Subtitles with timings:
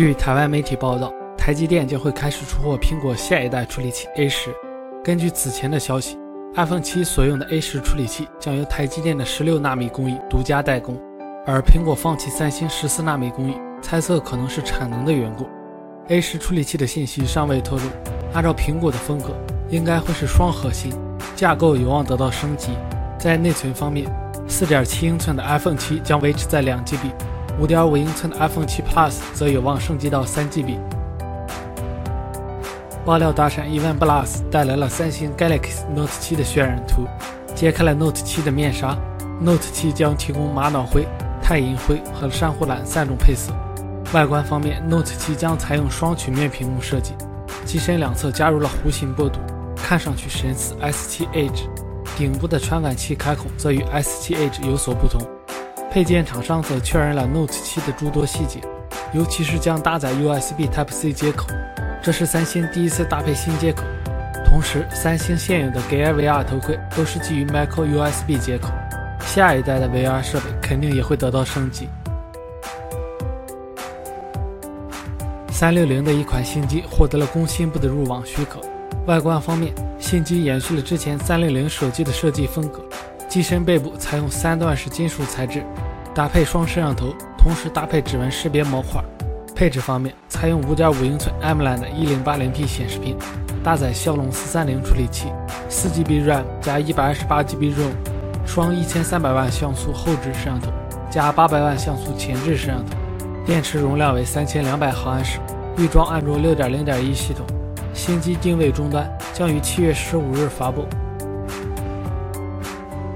[0.00, 4.48] 据台湾媒体报道，台积电将会开始出货苹果下一代处理器 A 十。
[5.04, 6.18] 根据此前的消息
[6.54, 10.98] ，iPhone 七所用的 A 十处理器将由台积电的十六纳米工艺独家代工，
[11.44, 15.46] 而苹果放弃三星十四纳米工艺，猜测可能是产能的缘故。
[16.08, 17.82] A 十处理器的信息尚未透露，
[18.32, 19.36] 按照苹果的风格，
[19.68, 20.90] 应该会是双核心
[21.36, 22.70] 架构，有望得到升级。
[23.18, 24.10] 在内存方面，
[24.48, 27.12] 四点七英寸的 iPhone 七将维持在两 GB
[27.60, 27.96] 5.5。
[27.96, 30.78] 英寸的 iPhone 7 Plus 则有望升级到三 GB。
[33.04, 37.06] 爆料大闪 OnePlus 带来了三星 Galaxy Note 7的渲染图，
[37.54, 38.96] 揭开了 Note 7的面纱。
[39.40, 41.06] Note 7将提供玛瑙灰、
[41.42, 43.52] 钛银灰和珊瑚蓝三种配色。
[44.12, 47.14] 外观方面，Note 7将采用双曲面屏幕设计，
[47.64, 49.38] 机身两侧加入了弧形波度，
[49.76, 51.68] 看上去神似 S7 Edge。
[52.16, 55.20] 顶部的传感器开孔则与 S7 Edge 有所不同。
[55.90, 58.60] 配件厂商则确认了 Note 7的诸多细节，
[59.12, 61.48] 尤其是将搭载 USB Type-C 接口，
[62.00, 63.82] 这是三星第一次搭配新接口。
[64.46, 68.68] 同时，三星现有的 Gear VR 头盔都是基于 Micro USB 接口，
[69.26, 71.88] 下一代的 VR 设备肯定也会得到升级。
[75.50, 78.60] 三六零的一款新机获得了工信部的入网许可。
[79.06, 82.80] 外观方面，新机延续了之前三六零手机的设计风格。
[83.30, 85.62] 机身背部采用三段式金属材质，
[86.12, 89.00] 搭配双摄像头，同时搭配指纹识别模块。
[89.54, 93.16] 配置方面，采用5.5英寸 AMOLED 1080p 显示屏，
[93.62, 95.28] 搭载骁龙430处理器
[95.70, 97.92] ，4GB RAM 加 128GB ROM，
[98.44, 100.72] 双1300万像素后置摄像头
[101.08, 102.96] 加800万像素前置摄像头，
[103.46, 105.38] 电池容量为3200毫安时，
[105.78, 107.46] 预装安卓6.0.1系统。
[107.94, 110.84] 新机定位终端，将于7月15日发布。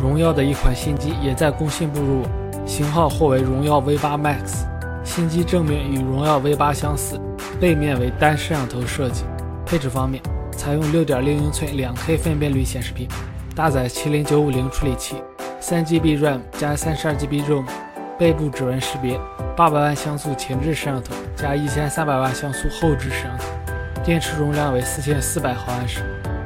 [0.00, 2.30] 荣耀的一款新机也在工信部入网，
[2.66, 4.64] 型号或为荣耀 V8 Max。
[5.04, 7.18] 新机正面与荣耀 V8 相似，
[7.60, 9.24] 背面为单摄像头设计。
[9.64, 10.22] 配置方面，
[10.56, 13.08] 采用6.0英寸 2K 分辨率显示屏，
[13.54, 15.16] 搭载麒麟950处理器
[15.60, 17.64] ，3GB RAM 加 32GB ROM，
[18.18, 19.18] 背部指纹识别
[19.56, 23.44] ，800万像素前置摄像头加1300万像素后置摄像头，
[24.04, 26.00] 电池容量为4400毫安时，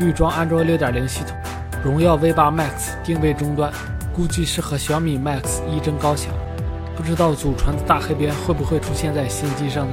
[0.00, 1.36] 预装安卓6.0系统。
[1.84, 3.70] 荣耀 V8 Max 定位终端，
[4.14, 6.30] 估计是和小米 Max 一争高下。
[6.96, 9.92] 不知道祖传的大黑边会不会出现在新机上呢？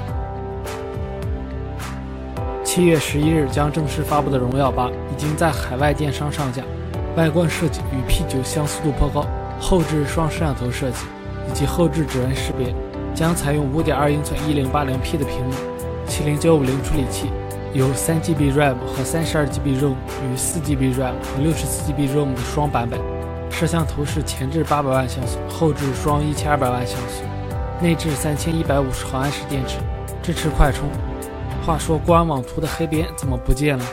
[2.64, 6.64] 七月十一日将正式发布的荣耀八已经在海外电商上架，
[7.18, 9.28] 外观设计与 P9 相似度颇高，
[9.60, 11.06] 后置双摄像头设计
[11.50, 12.74] 以及后置指纹识别，
[13.14, 15.54] 将采用5.2英寸 1080p 的屏幕，
[16.08, 17.30] 麒麟950处理器。
[17.74, 23.00] 有 3GB RAM 和 32GB ROM 与 4GB RAM 和 64GB ROM 的双版本。
[23.50, 27.24] 摄像头是前置800万像素，后置双1200万像素，
[27.82, 29.78] 内置3150毫安时电池，
[30.24, 30.90] 支持快充。
[31.66, 33.86] 话说官网图的黑边怎么不见了？